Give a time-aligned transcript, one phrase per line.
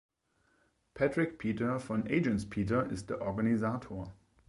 [0.95, 4.11] Patrick Peter von Agence Peter ist der Organisator.